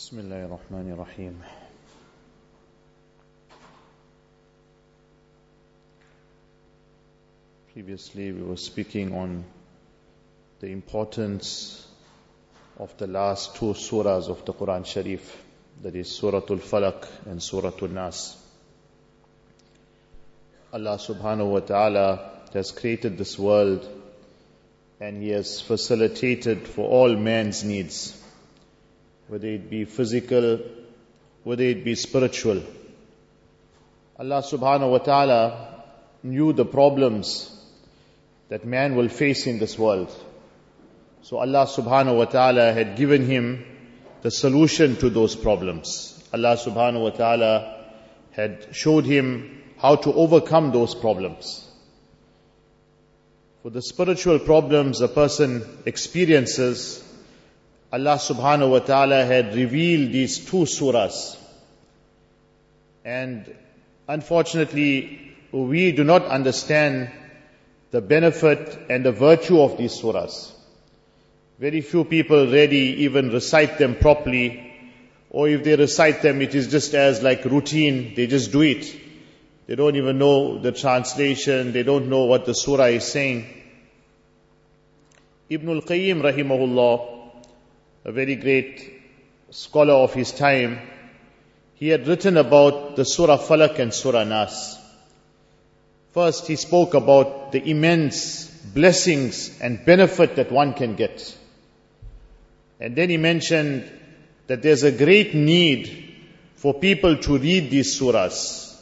بسم 0.00 0.19
الله 0.19 0.45
الرحمن 0.45 0.91
الرحيم 0.91 1.41
Previously 7.73 8.31
we 8.31 8.41
were 8.41 8.55
speaking 8.55 9.13
on 9.13 9.43
the 10.61 10.67
importance 10.67 11.85
of 12.79 12.95
the 12.99 13.07
last 13.07 13.57
two 13.57 13.73
surahs 13.73 14.29
of 14.29 14.45
the 14.45 14.53
Quran 14.53 14.85
Sharif, 14.85 15.43
that 15.81 15.93
is 15.93 16.09
Surah 16.09 16.41
Al-Falaq 16.49 17.05
and 17.25 17.43
Surah 17.43 17.73
Al-Nas. 17.81 18.37
Allah 20.71 20.97
subhanahu 20.97 21.51
wa 21.51 21.59
ta'ala 21.59 22.31
has 22.53 22.71
created 22.71 23.17
this 23.17 23.37
world 23.37 23.85
and 25.01 25.21
He 25.21 25.31
has 25.31 25.59
facilitated 25.59 26.65
for 26.65 26.87
all 26.87 27.13
man's 27.17 27.65
needs, 27.65 28.17
whether 29.31 29.47
it 29.47 29.69
be 29.69 29.85
physical, 29.85 30.59
whether 31.45 31.63
it 31.63 31.85
be 31.85 31.95
spiritual. 31.95 32.61
Allah 34.19 34.43
subhanahu 34.43 34.91
wa 34.91 34.97
ta'ala 34.97 35.83
knew 36.21 36.51
the 36.51 36.65
problems 36.65 37.49
that 38.49 38.65
man 38.65 38.97
will 38.97 39.07
face 39.07 39.47
in 39.47 39.57
this 39.57 39.79
world. 39.79 40.13
So 41.21 41.37
Allah 41.37 41.65
subhanahu 41.65 42.17
wa 42.17 42.25
ta'ala 42.25 42.73
had 42.73 42.97
given 42.97 43.25
him 43.25 43.63
the 44.21 44.31
solution 44.31 44.97
to 44.97 45.09
those 45.09 45.33
problems. 45.33 46.21
Allah 46.33 46.57
subhanahu 46.57 47.03
wa 47.03 47.11
ta'ala 47.11 47.85
had 48.31 48.75
showed 48.75 49.05
him 49.05 49.63
how 49.77 49.95
to 49.95 50.11
overcome 50.11 50.73
those 50.73 50.93
problems. 50.93 51.65
For 53.63 53.69
the 53.69 53.81
spiritual 53.81 54.39
problems 54.39 54.99
a 54.99 55.07
person 55.07 55.63
experiences, 55.85 57.01
Allah 57.93 58.15
subhanahu 58.15 58.71
wa 58.71 58.79
ta'ala 58.79 59.25
had 59.25 59.53
revealed 59.53 60.13
these 60.13 60.39
two 60.45 60.63
surahs. 60.63 61.35
And 63.03 63.53
unfortunately, 64.07 65.33
we 65.51 65.91
do 65.91 66.05
not 66.05 66.25
understand 66.25 67.11
the 67.91 67.99
benefit 67.99 68.79
and 68.89 69.05
the 69.05 69.11
virtue 69.11 69.59
of 69.61 69.77
these 69.77 69.91
surahs. 69.91 70.51
Very 71.59 71.81
few 71.81 72.05
people 72.05 72.47
really 72.47 73.03
even 73.05 73.29
recite 73.29 73.77
them 73.77 73.95
properly, 73.95 74.73
or 75.29 75.49
if 75.49 75.65
they 75.65 75.75
recite 75.75 76.21
them, 76.21 76.41
it 76.41 76.55
is 76.55 76.71
just 76.71 76.93
as 76.93 77.21
like 77.21 77.43
routine, 77.43 78.13
they 78.15 78.25
just 78.25 78.53
do 78.53 78.61
it. 78.61 78.95
They 79.67 79.75
don't 79.75 79.97
even 79.97 80.17
know 80.17 80.59
the 80.59 80.71
translation, 80.71 81.73
they 81.73 81.83
don't 81.83 82.07
know 82.07 82.23
what 82.23 82.45
the 82.45 82.53
surah 82.53 82.85
is 82.85 83.03
saying. 83.03 83.45
Ibn 85.49 85.69
al-Qayyim 85.69 86.21
rahimahullah, 86.21 87.20
a 88.03 88.11
very 88.11 88.35
great 88.35 89.01
scholar 89.51 89.93
of 89.93 90.13
his 90.13 90.31
time, 90.31 90.79
he 91.75 91.89
had 91.89 92.07
written 92.07 92.37
about 92.37 92.95
the 92.95 93.05
Surah 93.05 93.37
Falaq 93.37 93.79
and 93.79 93.93
Surah 93.93 94.23
Nas. 94.23 94.77
First, 96.11 96.47
he 96.47 96.55
spoke 96.55 96.93
about 96.93 97.51
the 97.51 97.69
immense 97.69 98.45
blessings 98.45 99.59
and 99.61 99.85
benefit 99.85 100.35
that 100.35 100.51
one 100.51 100.73
can 100.73 100.95
get. 100.95 101.37
And 102.79 102.95
then 102.95 103.09
he 103.09 103.17
mentioned 103.17 103.89
that 104.47 104.61
there's 104.61 104.83
a 104.83 104.91
great 104.91 105.33
need 105.33 106.15
for 106.55 106.73
people 106.73 107.17
to 107.17 107.37
read 107.37 107.69
these 107.69 107.99
surahs. 107.99 108.75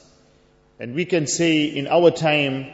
And 0.80 0.96
we 0.96 1.06
can 1.06 1.28
say 1.28 1.66
in 1.66 1.88
our 1.88 2.10
time, 2.12 2.72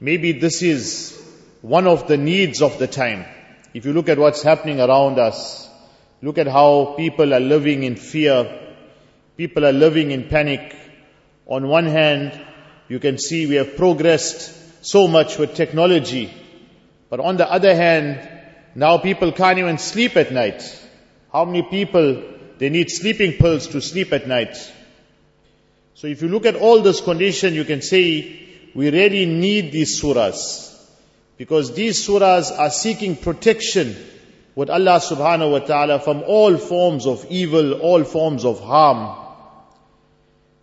maybe 0.00 0.32
this 0.32 0.62
is 0.62 1.20
one 1.60 1.86
of 1.86 2.06
the 2.06 2.16
needs 2.16 2.62
of 2.62 2.78
the 2.78 2.86
time. 2.86 3.24
If 3.74 3.84
you 3.84 3.92
look 3.92 4.08
at 4.08 4.18
what's 4.18 4.42
happening 4.42 4.80
around 4.80 5.18
us, 5.18 5.67
look 6.22 6.38
at 6.38 6.46
how 6.46 6.94
people 6.96 7.32
are 7.32 7.40
living 7.40 7.82
in 7.82 7.96
fear, 7.96 8.58
people 9.36 9.64
are 9.64 9.72
living 9.72 10.10
in 10.10 10.28
panic. 10.28 10.76
On 11.46 11.68
one 11.68 11.86
hand, 11.86 12.38
you 12.88 12.98
can 12.98 13.18
see 13.18 13.46
we 13.46 13.54
have 13.54 13.76
progressed 13.76 14.84
so 14.84 15.08
much 15.08 15.38
with 15.38 15.54
technology. 15.54 16.32
But 17.08 17.20
on 17.20 17.36
the 17.36 17.50
other 17.50 17.74
hand, 17.74 18.28
now 18.74 18.98
people 18.98 19.32
can't 19.32 19.58
even 19.58 19.78
sleep 19.78 20.16
at 20.16 20.32
night. 20.32 20.62
How 21.32 21.44
many 21.44 21.62
people, 21.62 22.22
they 22.58 22.68
need 22.68 22.90
sleeping 22.90 23.34
pills 23.34 23.68
to 23.68 23.80
sleep 23.80 24.12
at 24.12 24.26
night. 24.26 24.56
So 25.94 26.06
if 26.06 26.22
you 26.22 26.28
look 26.28 26.46
at 26.46 26.56
all 26.56 26.82
this 26.82 27.00
condition, 27.00 27.54
you 27.54 27.64
can 27.64 27.82
say 27.82 28.48
we 28.74 28.90
really 28.90 29.26
need 29.26 29.72
these 29.72 30.00
surahs. 30.00 30.66
Because 31.36 31.74
these 31.74 32.06
surahs 32.06 32.56
are 32.56 32.70
seeking 32.70 33.16
protection 33.16 33.96
with 34.57 34.69
Allah 34.69 34.99
subhanahu 34.99 35.51
wa 35.51 35.59
ta'ala 35.59 35.99
from 35.99 36.23
all 36.27 36.57
forms 36.57 37.05
of 37.07 37.25
evil, 37.29 37.73
all 37.73 38.03
forms 38.03 38.45
of 38.45 38.59
harm. 38.59 39.19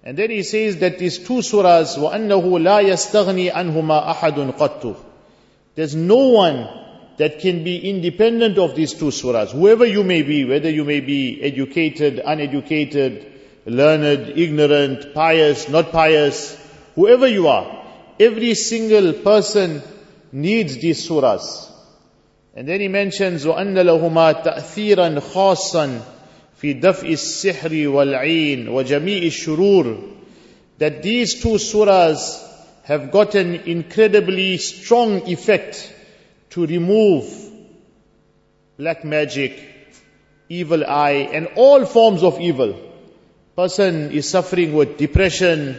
And 0.03 0.17
then 0.17 0.31
he 0.31 0.43
says 0.43 0.79
that 0.79 0.99
these 0.99 1.19
two 1.19 1.41
surahs, 1.41 1.99
وَأَنَّهُ 1.99 2.43
لَا 2.43 2.83
يَسْتَغْنِي 2.85 3.53
عَنْهُمَا 3.53 4.15
أَحَدٌ 4.15 4.57
قَطُّ 4.57 4.97
There's 5.75 5.95
no 5.95 6.29
one 6.29 6.69
that 7.19 7.41
can 7.41 7.65
be 7.65 7.91
independent 7.91 8.57
of 8.57 8.75
these 8.75 8.95
two 8.95 9.07
surahs. 9.07 9.51
Whoever 9.51 9.85
you 9.85 10.05
may 10.05 10.23
be, 10.23 10.45
whether 10.47 10.71
you 10.71 10.85
may 10.85 11.01
be 11.01 11.43
educated, 11.43 12.19
uneducated, 12.25 13.27
learned, 13.67 14.39
ignorant, 14.39 15.13
pious, 15.13 15.69
not 15.69 15.93
pious, 15.93 16.57
whoever 16.95 17.27
you 17.27 17.49
are, 17.49 17.85
every 18.19 18.55
single 18.55 19.13
person 19.13 19.83
needs 20.33 20.79
these 20.79 21.07
surahs. 21.07 21.71
And 22.55 22.67
then 22.69 22.81
he 22.81 22.89
mentions, 22.89 23.45
وَأَنَّ 23.45 23.75
لَهُمَا 23.75 24.45
تَأْثِيرًا 24.45 25.21
خَاصًا 25.21 26.01
في 26.61 26.73
دفع 26.73 27.09
السحر 27.09 27.89
والعين 27.89 28.69
وجميع 28.69 29.23
الشرور 29.23 29.97
that 30.79 31.03
these 31.03 31.41
two 31.43 31.59
surahs 31.59 32.43
have 32.85 33.11
got 33.11 33.35
an 33.35 33.55
incredibly 33.55 34.59
strong 34.59 35.27
effect 35.29 35.95
to 36.51 36.67
remove 36.67 37.25
black 38.77 39.05
magic, 39.05 39.53
evil 40.49 40.85
eye, 40.85 41.29
and 41.33 41.49
all 41.57 41.85
forms 41.85 42.23
of 42.23 42.41
evil. 42.41 42.75
Person 43.55 44.11
is 44.11 44.29
suffering 44.29 44.73
with 44.73 44.97
depression, 44.97 45.79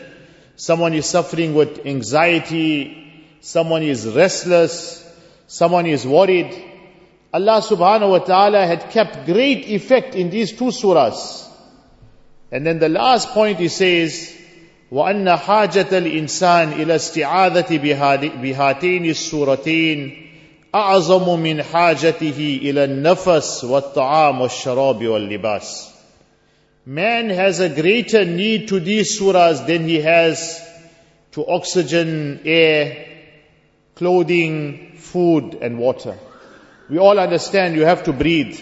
someone 0.56 0.94
is 0.94 1.08
suffering 1.08 1.56
with 1.56 1.86
anxiety, 1.86 2.96
someone 3.42 3.82
is 3.82 4.08
restless, 4.08 5.04
someone 5.48 5.88
is 5.88 6.06
worried. 6.06 6.65
Allah 7.36 7.62
subhanahu 7.62 8.10
wa 8.10 8.20
ta'ala 8.20 8.66
had 8.66 8.90
kept 8.90 9.26
great 9.26 9.66
effect 9.68 10.16
in 10.16 10.30
these 10.30 10.52
two 10.52 10.66
surahs. 10.66 11.48
And 12.52 12.66
then 12.66 12.80
the 12.80 12.90
last 12.90 13.30
point 13.30 13.60
he 13.60 13.70
says, 13.70 14.38
وأن 14.92 15.38
حاجة 15.38 15.98
الإنسان 15.98 16.74
إلى 16.74 16.96
استعاذة 16.96 17.78
بهاتين 18.42 19.06
السورتين 19.06 20.28
أعظم 20.76 21.40
من 21.40 21.64
حاجته 21.64 22.60
إلى 22.62 22.84
النفس 22.84 23.64
والطعام 23.64 24.42
والشراب 24.42 25.08
واللباس. 25.08 25.88
Man 26.86 27.30
has 27.30 27.60
a 27.60 27.70
greater 27.70 28.26
need 28.26 28.68
to 28.70 28.80
these 28.80 29.20
surahs 29.20 29.66
than 29.68 29.88
he 29.88 30.02
has 30.02 30.60
to 31.34 31.48
oxygen, 31.48 32.42
air, 32.44 33.06
clothing, 33.96 34.98
food 34.98 35.56
and 35.62 35.78
water. 35.78 36.18
We 36.89 36.99
all 36.99 37.19
understand 37.19 37.75
you 37.75 37.85
have 37.85 38.05
to 38.05 38.13
breathe. 38.13 38.61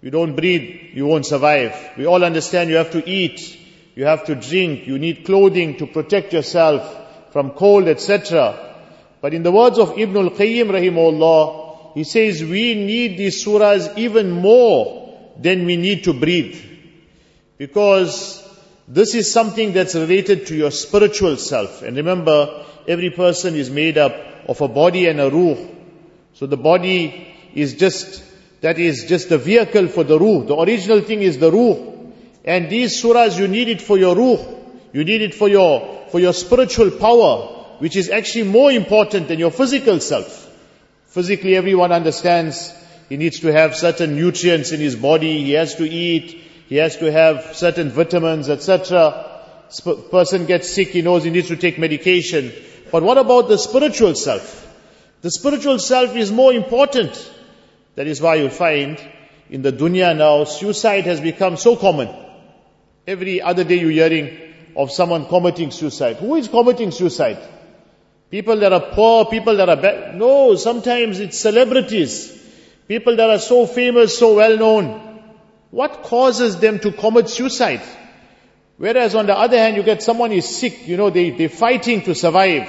You 0.00 0.10
don't 0.10 0.36
breathe, 0.36 0.94
you 0.94 1.06
won't 1.06 1.26
survive. 1.26 1.74
We 1.96 2.06
all 2.06 2.22
understand 2.22 2.70
you 2.70 2.76
have 2.76 2.92
to 2.92 3.08
eat, 3.08 3.58
you 3.96 4.04
have 4.04 4.26
to 4.26 4.34
drink, 4.34 4.86
you 4.86 4.98
need 4.98 5.24
clothing 5.24 5.78
to 5.78 5.86
protect 5.86 6.32
yourself 6.32 7.32
from 7.32 7.50
cold, 7.50 7.88
etc. 7.88 8.74
But 9.20 9.34
in 9.34 9.42
the 9.42 9.50
words 9.50 9.78
of 9.78 9.98
Ibn 9.98 10.16
al-Qayyim 10.16 10.66
rahimahullah, 10.66 11.94
he 11.94 12.04
says 12.04 12.42
we 12.42 12.74
need 12.74 13.16
these 13.16 13.44
surahs 13.44 13.96
even 13.98 14.30
more 14.30 15.32
than 15.38 15.64
we 15.64 15.76
need 15.76 16.04
to 16.04 16.12
breathe. 16.12 16.62
Because 17.58 18.46
this 18.86 19.14
is 19.14 19.32
something 19.32 19.72
that's 19.72 19.94
related 19.94 20.46
to 20.48 20.54
your 20.54 20.70
spiritual 20.70 21.36
self. 21.36 21.82
And 21.82 21.96
remember, 21.96 22.64
every 22.86 23.10
person 23.10 23.54
is 23.54 23.70
made 23.70 23.98
up 23.98 24.14
of 24.46 24.60
a 24.60 24.68
body 24.68 25.08
and 25.08 25.20
a 25.20 25.30
ruh. 25.30 25.75
So 26.36 26.46
the 26.46 26.58
body 26.58 27.34
is 27.54 27.74
just, 27.74 28.22
that 28.60 28.78
is 28.78 29.06
just 29.06 29.30
the 29.30 29.38
vehicle 29.38 29.88
for 29.88 30.04
the 30.04 30.18
ruh. 30.18 30.44
The 30.44 30.54
original 30.54 31.00
thing 31.00 31.22
is 31.22 31.38
the 31.38 31.50
ruh. 31.50 32.12
And 32.44 32.68
these 32.68 33.02
surahs, 33.02 33.38
you 33.38 33.48
need 33.48 33.68
it 33.68 33.80
for 33.80 33.96
your 33.96 34.14
ruh. 34.14 34.44
You 34.92 35.04
need 35.04 35.22
it 35.22 35.34
for 35.34 35.48
your, 35.48 36.06
for 36.10 36.20
your 36.20 36.34
spiritual 36.34 36.90
power, 36.90 37.64
which 37.78 37.96
is 37.96 38.10
actually 38.10 38.44
more 38.44 38.70
important 38.70 39.28
than 39.28 39.38
your 39.38 39.50
physical 39.50 39.98
self. 39.98 40.42
Physically, 41.06 41.56
everyone 41.56 41.90
understands 41.90 42.70
he 43.08 43.16
needs 43.16 43.40
to 43.40 43.50
have 43.50 43.74
certain 43.74 44.14
nutrients 44.14 44.72
in 44.72 44.80
his 44.80 44.94
body, 44.94 45.42
he 45.42 45.52
has 45.52 45.76
to 45.76 45.88
eat, 45.88 46.42
he 46.68 46.76
has 46.76 46.98
to 46.98 47.10
have 47.10 47.56
certain 47.56 47.88
vitamins, 47.88 48.50
etc. 48.50 49.40
Person 50.10 50.44
gets 50.44 50.68
sick, 50.68 50.88
he 50.88 51.00
knows 51.00 51.24
he 51.24 51.30
needs 51.30 51.48
to 51.48 51.56
take 51.56 51.78
medication. 51.78 52.52
But 52.92 53.02
what 53.02 53.16
about 53.16 53.48
the 53.48 53.56
spiritual 53.56 54.14
self? 54.14 54.65
The 55.22 55.30
spiritual 55.30 55.78
self 55.78 56.14
is 56.16 56.30
more 56.30 56.52
important. 56.52 57.32
That 57.94 58.06
is 58.06 58.20
why 58.20 58.36
you 58.36 58.50
find 58.50 59.00
in 59.48 59.62
the 59.62 59.72
dunya 59.72 60.16
now, 60.16 60.44
suicide 60.44 61.04
has 61.04 61.20
become 61.20 61.56
so 61.56 61.76
common. 61.76 62.08
Every 63.06 63.40
other 63.40 63.62
day 63.62 63.78
you're 63.78 63.90
hearing 63.90 64.38
of 64.76 64.90
someone 64.90 65.26
committing 65.26 65.70
suicide. 65.70 66.16
Who 66.16 66.34
is 66.34 66.48
committing 66.48 66.90
suicide? 66.90 67.38
People 68.30 68.56
that 68.56 68.72
are 68.72 68.92
poor, 68.92 69.26
people 69.26 69.56
that 69.56 69.68
are 69.68 69.76
bad. 69.76 70.16
No, 70.16 70.56
sometimes 70.56 71.20
it's 71.20 71.38
celebrities. 71.38 72.32
People 72.88 73.16
that 73.16 73.30
are 73.30 73.38
so 73.38 73.66
famous, 73.66 74.18
so 74.18 74.34
well 74.34 74.56
known. 74.56 75.20
What 75.70 76.02
causes 76.02 76.58
them 76.58 76.80
to 76.80 76.90
commit 76.90 77.28
suicide? 77.28 77.82
Whereas 78.78 79.14
on 79.14 79.26
the 79.26 79.36
other 79.36 79.56
hand, 79.56 79.76
you 79.76 79.82
get 79.84 80.02
someone 80.02 80.32
is 80.32 80.56
sick, 80.56 80.86
you 80.88 80.96
know, 80.96 81.10
they, 81.10 81.30
they're 81.30 81.48
fighting 81.48 82.02
to 82.02 82.14
survive. 82.14 82.68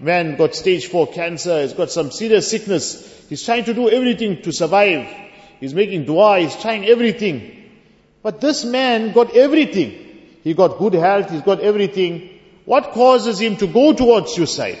Man 0.00 0.36
got 0.36 0.54
stage 0.54 0.86
4 0.86 1.08
cancer, 1.08 1.62
he's 1.62 1.74
got 1.74 1.90
some 1.90 2.10
serious 2.10 2.50
sickness. 2.50 3.26
He's 3.28 3.44
trying 3.44 3.64
to 3.64 3.74
do 3.74 3.90
everything 3.90 4.42
to 4.42 4.52
survive. 4.52 5.06
He's 5.60 5.74
making 5.74 6.06
dua, 6.06 6.40
he's 6.40 6.56
trying 6.56 6.86
everything. 6.86 7.70
But 8.22 8.40
this 8.40 8.64
man 8.64 9.12
got 9.12 9.36
everything. 9.36 9.92
He 10.42 10.54
got 10.54 10.78
good 10.78 10.94
health, 10.94 11.30
he's 11.30 11.42
got 11.42 11.60
everything. 11.60 12.40
What 12.64 12.92
causes 12.92 13.38
him 13.40 13.56
to 13.58 13.66
go 13.66 13.92
towards 13.92 14.32
suicide? 14.32 14.78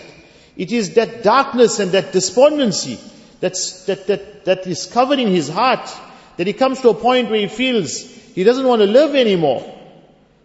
It 0.56 0.72
is 0.72 0.94
that 0.94 1.22
darkness 1.22 1.80
and 1.80 1.92
that 1.92 2.12
despondency 2.12 2.98
that's, 3.40 3.84
that, 3.84 4.06
that, 4.06 4.44
that 4.46 4.66
is 4.66 4.86
covering 4.86 5.28
his 5.28 5.48
heart, 5.48 5.90
that 6.36 6.46
he 6.46 6.52
comes 6.52 6.80
to 6.80 6.90
a 6.90 6.94
point 6.94 7.30
where 7.30 7.40
he 7.40 7.48
feels 7.48 8.00
he 8.00 8.44
doesn't 8.44 8.66
want 8.66 8.80
to 8.80 8.86
live 8.86 9.14
anymore. 9.14 9.76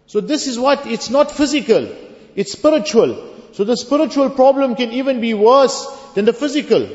So 0.06 0.20
this 0.20 0.46
is 0.46 0.58
what, 0.58 0.86
it's 0.86 1.10
not 1.10 1.30
physical, 1.30 1.88
it's 2.34 2.52
spiritual. 2.52 3.35
So 3.52 3.64
the 3.64 3.76
spiritual 3.76 4.30
problem 4.30 4.74
can 4.74 4.92
even 4.92 5.20
be 5.20 5.34
worse 5.34 5.86
than 6.14 6.24
the 6.24 6.32
physical. 6.32 6.88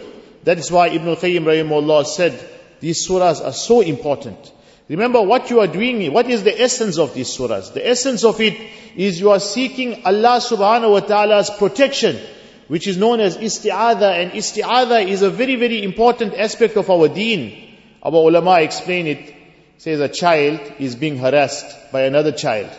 That 0.43 0.57
is 0.57 0.71
why 0.71 0.89
Ibn 0.89 1.07
al-Qayyim 1.07 1.43
rahimahullah 1.43 2.05
said, 2.05 2.39
these 2.79 3.07
surahs 3.07 3.43
are 3.43 3.53
so 3.53 3.81
important. 3.81 4.51
Remember 4.89 5.21
what 5.21 5.49
you 5.49 5.61
are 5.61 5.67
doing, 5.67 6.11
what 6.11 6.29
is 6.29 6.43
the 6.43 6.59
essence 6.59 6.97
of 6.97 7.13
these 7.13 7.29
surahs? 7.29 7.73
The 7.73 7.87
essence 7.87 8.25
of 8.25 8.41
it 8.41 8.59
is 8.95 9.19
you 9.19 9.29
are 9.29 9.39
seeking 9.39 10.03
Allah 10.03 10.41
subhanahu 10.41 10.91
wa 10.91 10.99
ta'ala's 10.99 11.49
protection, 11.49 12.19
which 12.67 12.87
is 12.87 12.97
known 12.97 13.19
as 13.19 13.37
isti'adha, 13.37 14.21
and 14.21 14.31
isti'adha 14.31 15.07
is 15.07 15.21
a 15.21 15.29
very, 15.29 15.55
very 15.55 15.83
important 15.83 16.33
aspect 16.33 16.75
of 16.75 16.89
our 16.89 17.07
deen. 17.07 17.77
Our 18.03 18.15
ulama 18.15 18.61
explain 18.61 19.07
it, 19.07 19.35
says 19.77 19.99
a 19.99 20.09
child 20.09 20.59
is 20.79 20.95
being 20.95 21.17
harassed 21.17 21.91
by 21.91 22.01
another 22.01 22.31
child. 22.31 22.69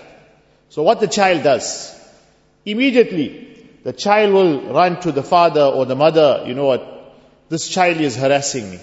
So 0.69 0.83
what 0.83 1.01
the 1.01 1.07
child 1.09 1.45
does, 1.45 1.99
immediately, 2.67 3.52
the 3.85 3.93
child 3.93 4.33
will 4.33 4.73
run 4.73 5.01
to 5.01 5.13
the 5.13 5.23
father 5.23 5.63
or 5.63 5.87
the 5.87 5.97
mother, 5.97 6.45
you 6.47 6.55
know 6.55 6.67
what, 6.67 7.15
this 7.49 7.69
child 7.69 8.01
is 8.01 8.17
harassing 8.17 8.71
me. 8.71 8.81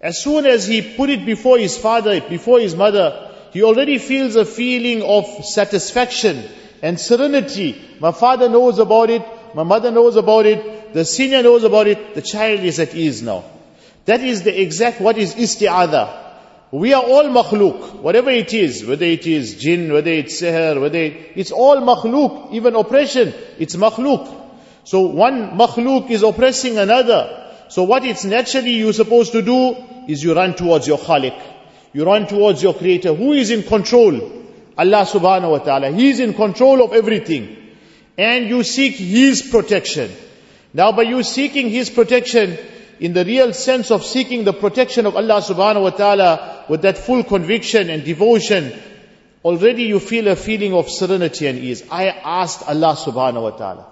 As 0.00 0.22
soon 0.22 0.46
as 0.46 0.66
he 0.66 0.96
put 0.96 1.10
it 1.10 1.26
before 1.26 1.58
his 1.58 1.76
father, 1.76 2.20
before 2.20 2.60
his 2.60 2.76
mother, 2.76 3.32
he 3.52 3.62
already 3.62 3.98
feels 3.98 4.36
a 4.36 4.44
feeling 4.44 5.02
of 5.02 5.44
satisfaction 5.44 6.44
and 6.82 7.00
serenity. 7.00 7.80
My 7.98 8.12
father 8.12 8.48
knows 8.48 8.78
about 8.78 9.10
it, 9.10 9.22
my 9.54 9.64
mother 9.64 9.90
knows 9.90 10.16
about 10.16 10.46
it, 10.46 10.94
the 10.94 11.04
senior 11.04 11.42
knows 11.42 11.64
about 11.64 11.88
it, 11.88 12.14
the 12.14 12.22
child 12.22 12.60
is 12.60 12.78
at 12.78 12.94
ease 12.94 13.22
now. 13.22 13.44
That 14.04 14.20
is 14.20 14.42
the 14.42 14.60
exact 14.60 15.00
what 15.00 15.18
is 15.18 15.34
isti'adha. 15.34 16.27
We 16.70 16.92
are 16.92 17.02
all 17.02 17.24
makhluk, 17.24 18.00
whatever 18.00 18.30
it 18.30 18.52
is, 18.52 18.84
whether 18.84 19.06
it 19.06 19.26
is 19.26 19.54
jinn, 19.54 19.90
whether 19.90 20.10
it's 20.10 20.42
seher, 20.42 20.78
whether 20.78 20.98
it, 20.98 21.32
it's 21.34 21.50
all 21.50 21.76
makhluk, 21.76 22.52
even 22.52 22.74
oppression, 22.74 23.32
it's 23.58 23.74
makhluk. 23.74 24.34
So 24.84 25.00
one 25.00 25.58
makhluk 25.58 26.10
is 26.10 26.22
oppressing 26.22 26.76
another. 26.76 27.54
So 27.68 27.84
what 27.84 28.04
it's 28.04 28.24
naturally 28.24 28.72
you're 28.72 28.92
supposed 28.92 29.32
to 29.32 29.42
do 29.42 29.76
is 30.08 30.22
you 30.22 30.34
run 30.34 30.54
towards 30.54 30.86
your 30.86 30.98
khalik. 30.98 31.40
You 31.94 32.04
run 32.04 32.26
towards 32.26 32.62
your 32.62 32.74
creator. 32.74 33.14
Who 33.14 33.32
is 33.32 33.50
in 33.50 33.62
control? 33.62 34.14
Allah 34.76 35.06
subhanahu 35.06 35.50
wa 35.50 35.58
ta'ala. 35.58 35.90
He 35.90 36.10
is 36.10 36.20
in 36.20 36.34
control 36.34 36.82
of 36.84 36.92
everything. 36.92 37.56
And 38.16 38.48
you 38.48 38.62
seek 38.62 38.94
His 38.94 39.42
protection. 39.42 40.10
Now 40.74 40.92
by 40.92 41.02
you 41.02 41.22
seeking 41.22 41.70
His 41.70 41.88
protection, 41.88 42.58
in 43.00 43.12
the 43.12 43.24
real 43.24 43.52
sense 43.52 43.90
of 43.90 44.04
seeking 44.04 44.44
the 44.44 44.52
protection 44.52 45.06
of 45.06 45.16
Allah 45.16 45.40
subhanahu 45.40 45.82
wa 45.82 45.90
ta'ala 45.90 46.64
with 46.68 46.82
that 46.82 46.98
full 46.98 47.22
conviction 47.22 47.90
and 47.90 48.04
devotion, 48.04 48.72
already 49.44 49.84
you 49.84 50.00
feel 50.00 50.28
a 50.28 50.36
feeling 50.36 50.74
of 50.74 50.90
serenity 50.90 51.46
and 51.46 51.58
ease. 51.58 51.84
I 51.90 52.08
asked 52.08 52.68
Allah 52.68 52.96
subhanahu 52.96 53.42
wa 53.42 53.50
ta'ala. 53.50 53.86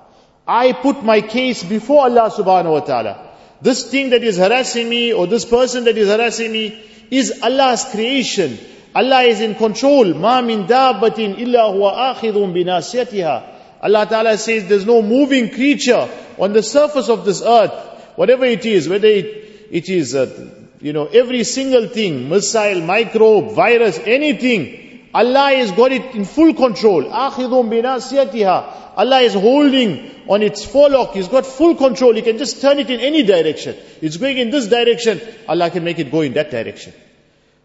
I 0.47 0.73
put 0.73 1.03
my 1.05 1.21
case 1.21 1.63
before 1.63 2.03
Allah 2.05 2.31
subhanahu 2.31 2.73
wa 2.73 2.81
ta'ala. 2.81 3.31
This 3.63 3.91
thing 3.91 4.11
that 4.11 4.23
is 4.23 4.37
harassing 4.37 4.89
me 4.89 5.13
or 5.13 5.27
this 5.27 5.45
person 5.45 5.85
that 5.85 5.97
is 5.97 6.09
harassing 6.09 6.53
me 6.53 6.83
is 7.11 7.41
Allah's 7.43 7.85
creation. 7.85 8.59
Allah 8.95 9.23
is 9.23 9.41
in 9.41 9.55
control. 9.55 10.15
Ma 10.15 10.41
min 10.43 10.67
dabbatin 10.67 11.39
illa 11.39 11.71
huwa 11.73 12.15
akhidun 12.15 12.53
binasiyatiha. 12.53 13.55
Allah 13.83 14.07
Ta'ala 14.07 14.39
says 14.39 14.69
there's 14.69 14.87
no 14.87 15.03
moving 15.03 15.51
creature 15.51 16.09
on 16.39 16.53
the 16.53 16.63
surface 16.63 17.09
of 17.09 17.25
this 17.25 17.43
earth 17.43 17.96
whatever 18.16 18.46
it 18.46 18.66
is, 18.66 18.88
whether 18.88 19.08
it, 19.08 19.68
it 19.72 19.90
is, 19.90 20.16
uh, 20.16 20.52
you 20.80 20.94
know, 20.94 21.06
every 21.06 21.44
single 21.44 21.88
thing, 21.88 22.30
missile, 22.30 22.82
microbe, 22.82 23.54
virus, 23.54 24.00
anything, 24.04 25.10
Allah 25.14 25.54
has 25.56 25.72
got 25.72 25.92
it 25.92 26.16
in 26.16 26.26
full 26.26 26.54
control. 26.54 27.04
آخِذٌ 27.04 27.50
بِنَاسِيَتِهَا 27.70 28.98
Allah 28.98 29.20
is 29.22 29.34
holding 29.34 30.12
on 30.28 30.42
its 30.42 30.66
forelock. 30.66 31.14
He's 31.14 31.28
got 31.28 31.46
full 31.46 31.76
control. 31.76 32.14
He 32.14 32.22
can 32.22 32.38
just 32.38 32.62
turn 32.62 32.80
it 32.80 32.90
in 32.90 33.00
any 33.00 33.24
direction. 33.24 33.76
It's 34.02 34.18
going 34.18 34.38
in 34.38 34.52
this 34.52 34.68
direction. 34.68 35.22
Allah 35.48 35.70
can 35.70 35.84
make 35.84 36.00
it 36.00 36.12
go 36.12 36.22
in 36.22 36.34
that 36.34 36.52
direction. 36.52 36.94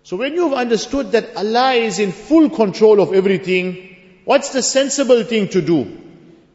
So 0.05 0.17
when 0.17 0.35
you've 0.35 0.53
understood 0.53 1.13
that 1.13 1.37
Allah 1.37 1.73
is 1.73 1.99
in 1.99 2.13
full 2.13 2.49
control 2.51 3.01
of 3.01 3.13
everything, 3.13 3.97
what's 4.25 4.51
the 4.51 4.63
sensible 4.63 5.25
thing 5.25 5.49
to 5.49 5.61
do? 5.61 6.01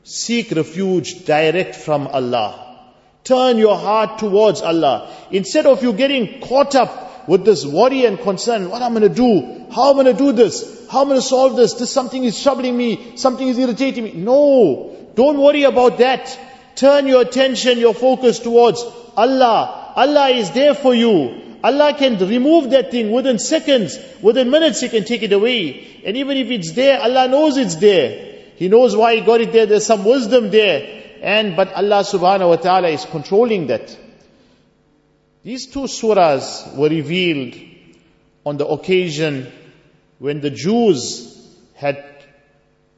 Seek 0.03 0.51
refuge 0.51 1.25
direct 1.25 1.75
from 1.75 2.07
Allah. 2.07 2.64
Turn 3.26 3.58
your 3.58 3.76
heart 3.76 4.20
towards 4.20 4.62
Allah. 4.62 5.10
Instead 5.32 5.66
of 5.66 5.82
you 5.82 5.92
getting 5.92 6.40
caught 6.40 6.76
up 6.76 7.28
with 7.28 7.44
this 7.44 7.66
worry 7.66 8.04
and 8.04 8.20
concern, 8.20 8.70
what 8.70 8.82
I'm 8.82 8.94
to 8.94 9.08
do, 9.08 9.66
how 9.72 9.98
I'm 9.98 10.04
to 10.04 10.12
do 10.12 10.30
this, 10.30 10.86
how 10.88 11.02
I'm 11.02 11.08
to 11.08 11.20
solve 11.20 11.56
this, 11.56 11.74
this 11.74 11.90
something 11.90 12.22
is 12.22 12.40
troubling 12.40 12.76
me, 12.76 13.16
something 13.16 13.48
is 13.48 13.58
irritating 13.58 14.04
me. 14.04 14.12
No, 14.12 14.96
don't 15.16 15.38
worry 15.38 15.64
about 15.64 15.98
that. 15.98 16.38
Turn 16.76 17.08
your 17.08 17.22
attention, 17.22 17.78
your 17.78 17.94
focus 17.94 18.38
towards 18.38 18.84
Allah. 19.16 19.94
Allah 19.96 20.28
is 20.28 20.52
there 20.52 20.74
for 20.74 20.94
you. 20.94 21.58
Allah 21.64 21.94
can 21.98 22.18
remove 22.18 22.70
that 22.70 22.92
thing 22.92 23.10
within 23.10 23.40
seconds, 23.40 23.98
within 24.22 24.50
minutes 24.50 24.82
He 24.82 24.88
can 24.88 25.02
take 25.02 25.24
it 25.24 25.32
away. 25.32 26.00
And 26.06 26.16
even 26.16 26.36
if 26.36 26.48
it's 26.52 26.70
there, 26.74 27.00
Allah 27.00 27.26
knows 27.26 27.56
it's 27.56 27.74
there. 27.74 28.44
He 28.54 28.68
knows 28.68 28.94
why 28.94 29.16
He 29.16 29.22
got 29.22 29.40
it 29.40 29.52
there, 29.52 29.66
there's 29.66 29.84
some 29.84 30.04
wisdom 30.04 30.50
there. 30.50 31.05
And, 31.22 31.56
but 31.56 31.72
Allah 31.72 32.02
subhanahu 32.04 32.48
wa 32.48 32.56
ta'ala 32.56 32.88
is 32.88 33.04
controlling 33.04 33.68
that. 33.68 33.96
These 35.42 35.66
two 35.66 35.84
surahs 35.84 36.74
were 36.76 36.88
revealed 36.88 37.54
on 38.44 38.56
the 38.56 38.66
occasion 38.66 39.52
when 40.18 40.40
the 40.40 40.50
Jews 40.50 41.32
had 41.74 42.04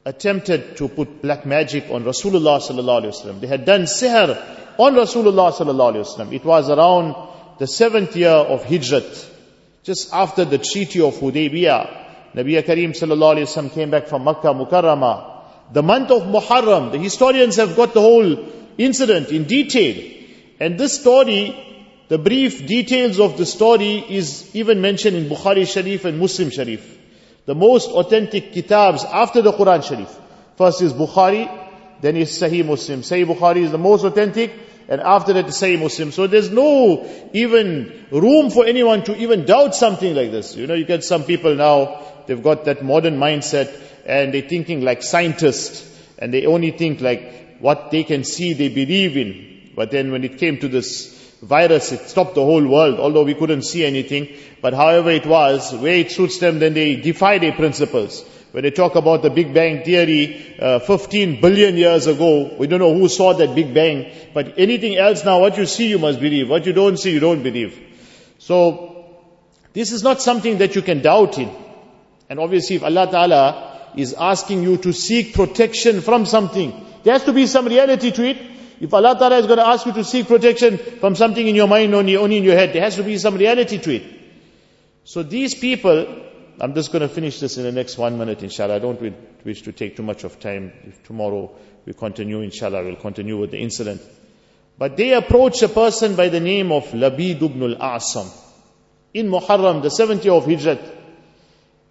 attempted 0.05 0.77
to 0.77 0.87
put 0.87 1.21
black 1.21 1.45
magic 1.45 1.91
on 1.91 2.03
Rasulullah 2.03 2.59
sallallahu 2.59 3.03
alaihi 3.03 3.13
wasallam. 3.13 3.39
They 3.41 3.47
had 3.47 3.65
done 3.65 3.83
sihr 3.83 4.29
on 4.79 4.93
Rasulullah 4.95 5.51
sallallahu 5.51 5.93
alaihi 5.93 6.05
wasallam. 6.05 6.33
It 6.33 6.43
was 6.43 6.69
around 6.69 7.15
the 7.59 7.67
seventh 7.67 8.15
year 8.15 8.29
of 8.29 8.63
Hijrat, 8.63 9.29
just 9.83 10.11
after 10.13 10.45
the 10.45 10.57
treaty 10.57 11.01
of 11.01 11.15
Hudaybiyah. 11.15 12.33
Nabi 12.33 12.63
Kareem 12.63 12.97
sallallahu 12.97 13.35
alaihi 13.35 13.47
wasallam 13.47 13.73
came 13.73 13.91
back 13.91 14.07
from 14.07 14.23
Makkah 14.23 14.53
Mukarramah 14.53 15.28
the 15.71 15.83
month 15.83 16.11
of 16.11 16.23
Muharram. 16.23 16.91
The 16.91 16.97
historians 16.97 17.57
have 17.57 17.75
got 17.75 17.93
the 17.93 18.01
whole 18.01 18.47
incident 18.77 19.29
in 19.29 19.43
detail. 19.43 20.17
And 20.59 20.79
this 20.79 20.99
story, 20.99 21.55
the 22.07 22.17
brief 22.17 22.65
details 22.65 23.19
of 23.19 23.37
the 23.37 23.45
story 23.45 23.97
is 23.97 24.55
even 24.55 24.81
mentioned 24.81 25.15
in 25.15 25.29
Bukhari 25.29 25.67
Sharif 25.67 26.05
and 26.05 26.19
Muslim 26.19 26.49
Sharif. 26.49 26.97
The 27.45 27.55
most 27.55 27.89
authentic 27.89 28.51
kitabs 28.51 29.03
after 29.03 29.41
the 29.41 29.53
Quran 29.53 29.83
Sharif. 29.83 30.15
First 30.57 30.81
is 30.81 30.93
Bukhari, 30.93 31.47
then 32.01 32.17
is 32.17 32.31
Sahih 32.31 32.65
Muslim. 32.65 33.01
Sahih 33.01 33.25
Bukhari 33.25 33.63
is 33.63 33.71
the 33.71 33.77
most 33.77 34.03
authentic, 34.03 34.51
and 34.87 35.01
after 35.01 35.33
that 35.33 35.47
is 35.47 35.55
Sahih 35.55 35.79
Muslim. 35.79 36.11
So 36.11 36.27
there's 36.27 36.49
no 36.49 37.07
even 37.33 38.05
room 38.11 38.49
for 38.49 38.65
anyone 38.65 39.03
to 39.03 39.15
even 39.15 39.45
doubt 39.45 39.75
something 39.75 40.15
like 40.15 40.31
this. 40.31 40.55
You 40.55 40.67
know, 40.67 40.73
you 40.73 40.85
get 40.85 41.03
some 41.03 41.23
people 41.23 41.55
now, 41.55 42.03
they've 42.27 42.41
got 42.41 42.65
that 42.65 42.83
modern 42.83 43.17
mindset, 43.17 43.73
and 44.05 44.33
they're 44.33 44.41
thinking 44.41 44.81
like 44.81 45.03
scientists 45.03 45.85
and 46.17 46.33
they 46.33 46.45
only 46.45 46.71
think 46.71 47.01
like 47.01 47.57
what 47.59 47.91
they 47.91 48.03
can 48.03 48.23
see 48.23 48.53
they 48.53 48.69
believe 48.69 49.17
in. 49.17 49.71
But 49.75 49.91
then 49.91 50.11
when 50.11 50.23
it 50.23 50.37
came 50.37 50.59
to 50.59 50.67
this 50.67 51.15
virus, 51.41 51.91
it 51.91 52.01
stopped 52.09 52.35
the 52.35 52.43
whole 52.43 52.65
world, 52.65 52.99
although 52.99 53.23
we 53.23 53.33
couldn't 53.33 53.63
see 53.63 53.85
anything. 53.85 54.29
But 54.61 54.73
however 54.73 55.09
it 55.11 55.25
was, 55.25 55.73
where 55.73 55.95
it 55.95 56.11
suits 56.11 56.39
them, 56.39 56.59
then 56.59 56.73
they 56.73 56.95
defy 56.97 57.37
their 57.37 57.53
principles. 57.53 58.23
When 58.51 58.63
they 58.63 58.71
talk 58.71 58.95
about 58.95 59.21
the 59.21 59.29
Big 59.29 59.53
Bang 59.53 59.83
Theory, 59.83 60.57
uh, 60.59 60.79
15 60.79 61.39
billion 61.39 61.77
years 61.77 62.07
ago, 62.07 62.55
we 62.57 62.67
don't 62.67 62.79
know 62.79 62.93
who 62.93 63.07
saw 63.07 63.33
that 63.33 63.53
Big 63.53 63.73
Bang, 63.73 64.11
but 64.33 64.57
anything 64.57 64.97
else 64.97 65.23
now, 65.23 65.39
what 65.39 65.57
you 65.57 65.65
see 65.65 65.87
you 65.89 65.99
must 65.99 66.19
believe, 66.19 66.49
what 66.49 66.65
you 66.65 66.73
don't 66.73 66.97
see 66.97 67.11
you 67.11 67.19
don't 67.19 67.43
believe. 67.43 67.79
So, 68.39 68.89
This 69.73 69.91
is 69.91 70.03
not 70.03 70.21
something 70.21 70.57
that 70.57 70.75
you 70.75 70.81
can 70.81 71.01
doubt 71.01 71.37
in. 71.37 71.49
And 72.29 72.39
obviously 72.39 72.77
if 72.77 72.83
Allah 72.83 73.09
Ta'ala 73.09 73.68
is 73.95 74.13
asking 74.13 74.63
you 74.63 74.77
to 74.77 74.93
seek 74.93 75.33
protection 75.33 76.01
from 76.01 76.25
something, 76.25 76.85
there 77.03 77.13
has 77.13 77.23
to 77.23 77.33
be 77.33 77.47
some 77.47 77.67
reality 77.67 78.11
to 78.11 78.23
it. 78.23 78.37
If 78.79 78.93
Allah 78.93 79.17
Ta'ala 79.17 79.37
is 79.37 79.45
going 79.45 79.57
to 79.59 79.67
ask 79.67 79.85
you 79.85 79.93
to 79.93 80.03
seek 80.03 80.27
protection 80.27 80.77
from 80.77 81.15
something 81.15 81.45
in 81.45 81.55
your 81.55 81.67
mind 81.67 81.93
only, 81.93 82.15
only 82.15 82.37
in 82.37 82.43
your 82.43 82.55
head, 82.55 82.73
there 82.73 82.81
has 82.81 82.95
to 82.95 83.03
be 83.03 83.17
some 83.17 83.35
reality 83.35 83.77
to 83.77 83.95
it. 83.95 84.03
So 85.03 85.23
these 85.23 85.55
people, 85.55 86.23
I'm 86.61 86.73
just 86.73 86.91
going 86.91 87.01
to 87.01 87.09
finish 87.09 87.39
this 87.39 87.57
in 87.57 87.63
the 87.63 87.71
next 87.71 87.97
one 87.97 88.17
minute, 88.17 88.43
inshallah. 88.43 88.75
I 88.75 88.79
don't 88.79 89.01
wish 89.43 89.63
to 89.63 89.71
take 89.71 89.97
too 89.97 90.03
much 90.03 90.23
of 90.23 90.39
time. 90.39 90.71
If 90.85 91.03
tomorrow 91.03 91.51
we 91.85 91.93
continue, 91.93 92.41
inshallah, 92.41 92.83
we'll 92.83 92.95
continue 92.95 93.37
with 93.37 93.51
the 93.51 93.57
incident. 93.57 94.01
But 94.77 94.95
they 94.95 95.13
approached 95.13 95.61
a 95.63 95.67
person 95.67 96.15
by 96.15 96.29
the 96.29 96.39
name 96.39 96.71
of 96.71 96.85
Labid 96.91 97.41
ibn 97.41 97.63
al-Asam 97.63 98.31
in 99.13 99.27
Muharram, 99.27 99.81
the 99.81 99.89
70th 99.89 100.37
of 100.37 100.45
Hijrat. 100.45 100.98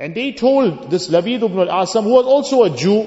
And 0.00 0.14
they 0.14 0.32
told 0.32 0.90
this 0.90 1.08
Labid 1.08 1.42
ibn 1.42 1.58
al-Asam, 1.58 2.04
who 2.04 2.10
was 2.10 2.26
also 2.26 2.62
a 2.62 2.70
Jew, 2.70 3.06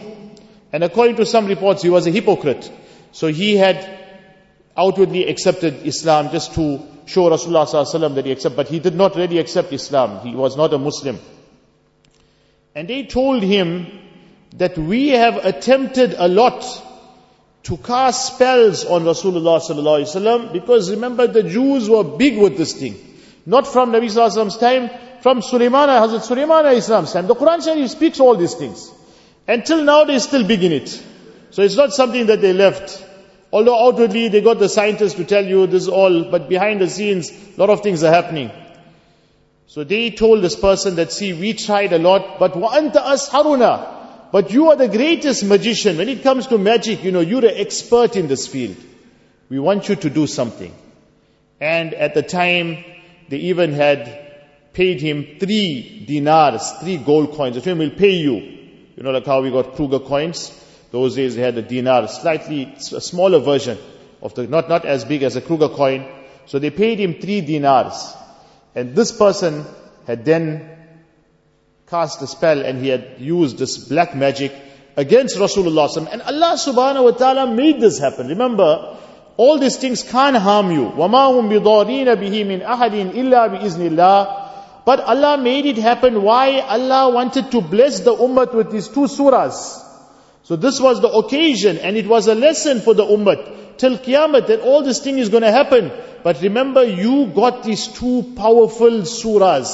and 0.74 0.84
according 0.84 1.16
to 1.18 1.26
some 1.26 1.48
reports, 1.48 1.82
he 1.82 1.90
was 1.90 2.06
a 2.08 2.12
hypocrite. 2.12 2.70
So 3.12 3.28
he 3.28 3.56
had 3.56 4.00
outwardly 4.76 5.28
accepted 5.28 5.86
Islam 5.86 6.32
just 6.32 6.54
to 6.56 6.82
show 7.06 7.30
Rasulullah 7.30 8.16
that 8.16 8.26
he 8.26 8.32
accepted, 8.32 8.56
but 8.56 8.68
he 8.68 8.80
did 8.80 8.96
not 8.96 9.16
really 9.16 9.38
accept 9.38 9.74
Islam. 9.74 10.26
He 10.26 10.36
was 10.36 10.56
not 10.58 10.74
a 10.74 10.78
Muslim. 10.78 11.20
And 12.74 12.88
they 12.88 13.04
told 13.04 13.44
him 13.44 13.88
that 14.58 14.78
we 14.78 15.10
have 15.10 15.46
attempted 15.46 16.16
a 16.18 16.28
lot 16.28 16.64
to 17.64 17.78
cast 17.78 18.34
spells 18.34 18.86
on 18.86 19.04
Rasulullah 19.04 20.54
because 20.54 20.90
remember 20.90 21.28
the 21.28 21.44
Jews 21.44 21.90
were 21.90 22.04
big 22.04 22.38
with 22.38 22.58
this 22.58 22.74
thing. 22.74 22.96
Not 23.46 23.68
from 23.68 23.92
Nabi 23.92 24.06
sallallahu 24.06 24.60
time, 24.60 24.90
from 25.21 25.43
Sulaiman, 25.43 25.89
Hazrat 25.89 26.23
Sulaiman 26.23 26.67
Islam's 26.67 27.13
time. 27.13 27.27
The 27.27 27.35
Quran 27.35 27.65
Sharif 27.65 27.91
speaks 27.91 28.21
all 28.21 28.37
these 28.37 28.55
things. 28.55 28.93
Until 29.49 29.85
now 29.85 30.05
they're 30.05 30.21
still 30.21 30.47
big 30.47 30.63
in 30.63 30.73
it. 30.73 30.89
So 31.51 31.63
it's 31.63 31.77
not 31.77 31.93
something 31.93 32.27
that 32.27 32.41
they 32.41 32.53
left. 32.53 33.05
Although 33.53 33.87
outwardly 33.87 34.29
they 34.29 34.41
got 34.41 34.59
the 34.59 34.69
scientists 34.69 35.15
to 35.15 35.25
tell 35.25 35.45
you 35.45 35.67
this 35.67 35.89
all, 35.89 36.31
but 36.31 36.49
behind 36.49 36.81
the 36.81 36.89
scenes, 36.89 37.31
a 37.31 37.61
lot 37.61 37.71
of 37.71 37.83
things 37.83 38.03
are 38.03 38.13
happening. 38.13 38.51
So 39.67 39.85
they 39.85 40.11
told 40.11 40.43
this 40.43 40.57
person 40.57 40.97
that, 40.97 41.13
see, 41.13 41.33
we 41.33 41.53
tried 41.55 41.93
a 41.93 41.99
lot, 41.99 42.39
but 42.39 42.53
وَأَنْتَ 42.53 42.93
أَسْحَرُنَا 42.93 44.31
But 44.33 44.51
you 44.53 44.71
are 44.71 44.77
the 44.77 44.89
greatest 44.89 45.45
magician. 45.45 45.97
When 45.97 46.09
it 46.09 46.23
comes 46.23 46.49
to 46.49 46.59
magic, 46.59 47.05
you 47.05 47.13
know, 47.13 47.21
you're 47.21 47.41
the 47.41 47.61
expert 47.61 48.17
in 48.17 48.29
this 48.29 48.47
field. 48.47 48.77
We 49.49 49.59
want 49.59 49.89
you 49.89 49.97
to 49.97 50.11
do 50.11 50.27
something. 50.27 50.75
And 51.61 51.95
at 51.95 52.15
the 52.15 52.23
time, 52.23 52.85
they 53.29 53.39
even 53.39 53.73
had 53.73 54.20
paid 54.73 55.01
him 55.01 55.39
three 55.41 56.05
dinars, 56.07 56.71
three 56.81 56.99
gold 56.99 57.33
coins. 57.33 57.63
The 57.63 57.75
we'll 57.75 57.91
pay 57.91 58.13
you. 58.13 58.35
You 58.97 59.03
know, 59.03 59.11
like 59.11 59.27
how 59.27 59.43
we 59.43 59.51
got 59.51 59.75
Kruger 59.75 60.01
coins. 60.01 60.53
Those 60.91 61.17
days 61.17 61.35
they 61.35 61.43
had 61.43 61.57
a 61.59 61.63
dinar, 61.63 62.09
slightly 62.09 62.75
a 62.93 63.01
smaller 63.01 63.39
version 63.39 63.79
of 64.23 64.35
the, 64.35 64.47
not, 64.47 64.69
not 64.69 64.85
as 64.85 65.05
big 65.05 65.23
as 65.23 65.37
a 65.37 65.41
Kruger 65.41 65.69
coin. 65.69 66.07
So 66.47 66.59
they 66.59 66.71
paid 66.71 66.99
him 66.99 67.15
three 67.21 67.41
dinars. 67.41 68.15
And 68.75 68.95
this 68.95 69.13
person 69.13 69.65
had 70.07 70.25
then 70.25 70.71
cast 71.87 72.23
a 72.23 72.27
spell 72.27 72.65
and 72.65 72.81
he 72.81 72.89
had 72.89 73.17
used 73.19 73.59
this 73.59 73.79
black 73.79 74.15
magic 74.15 74.53
against 74.97 75.37
Rasulullah 75.37 75.95
and 76.11 76.23
Allah 76.23 76.57
subhanahu 76.57 77.05
wa 77.05 77.11
ta'ala 77.11 77.55
made 77.55 77.81
this 77.81 77.99
happen. 77.99 78.29
Remember, 78.29 78.97
all 79.37 79.59
these 79.59 79.77
things 79.77 80.03
can't 80.03 80.37
harm 80.37 80.71
you. 80.71 80.91
وَمَا 80.91 81.33
هُمْ 81.33 81.49
بِضَارِينَ 81.51 82.15
بِهِ 82.17 82.45
مِنْ 82.47 82.63
أَحَدٍ 82.63 83.13
إِلَّا 83.13 83.47
بِإِذْنِ 83.49 83.91
اللَّهِ 83.91 84.40
but 84.86 85.00
Allah 85.02 85.38
made 85.38 85.66
it 85.66 85.78
happen. 85.78 86.22
Why? 86.24 86.60
Allah 86.60 87.14
wanted 87.14 87.52
to 87.52 87.62
bless 87.62 88.00
the 88.00 88.16
ummah 88.16 88.54
with 88.54 88.72
these 88.72 88.88
two 88.88 89.02
surahs. 89.02 89.80
So 90.44 90.56
this 90.56 90.80
was 90.80 91.02
the 91.02 91.10
occasion 91.10 91.78
and 91.78 91.96
it 91.96 92.08
was 92.08 92.28
a 92.28 92.36
lesson 92.36 92.82
for 92.82 92.94
the 92.94 93.06
ummah 93.06 93.78
till 93.78 93.98
Qiyamah 93.98 94.48
that 94.48 94.62
all 94.62 94.84
this 94.84 95.00
thing 95.00 95.18
is 95.18 95.30
going 95.30 95.44
to 95.44 95.52
happen. 95.52 95.92
But 96.24 96.42
remember, 96.42 96.84
you 96.84 97.28
got 97.28 97.64
these 97.64 97.88
two 97.88 98.34
powerful 98.36 99.02
surahs. 99.02 99.70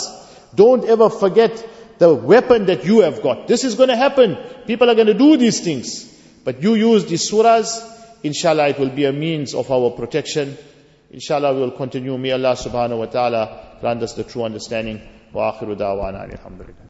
Don't 0.56 0.86
ever 0.86 1.10
forget 1.10 1.66
the 2.00 2.14
weapon 2.14 2.68
that 2.68 2.86
you 2.86 3.02
have 3.02 3.22
got. 3.22 3.48
This 3.48 3.64
is 3.64 3.76
going 3.76 3.90
to 3.90 3.96
happen. 3.96 4.38
People 4.66 4.90
are 4.90 4.96
going 4.96 5.08
to 5.08 5.14
do 5.14 5.38
these 5.38 5.60
things. 5.62 6.06
But 6.44 6.62
you 6.62 6.76
use 6.76 7.06
these 7.06 7.30
surahs, 7.30 7.82
inshallah 8.24 8.70
it 8.70 8.80
will 8.80 8.90
be 8.90 9.06
a 9.06 9.12
means 9.12 9.54
of 9.54 9.70
our 9.72 9.92
protection. 9.92 10.58
Inshallah 11.12 11.54
we 11.54 11.62
will 11.62 11.72
continue. 11.72 12.18
May 12.18 12.32
Allah 12.32 12.56
subhanahu 12.56 13.00
wa 13.00 13.06
ta'ala 13.06 13.78
grant 13.80 14.04
us 14.04 14.14
the 14.14 14.24
true 14.24 14.44
understanding. 14.44 15.02
Wa 15.34 15.54
akhiru 15.54 15.76
da'wana 15.76 16.30
alhamdulillah. 16.32 16.86